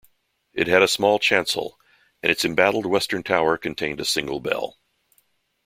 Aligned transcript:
It 0.51 0.65
had 0.65 0.81
a 0.81 0.87
small 0.87 1.19
chancel 1.19 1.79
and 2.23 2.31
its 2.31 2.43
embattled 2.43 2.87
western 2.87 3.21
tower 3.21 3.55
contained 3.55 3.99
a 4.01 4.03
single 4.05 4.39
bell. 4.39 4.79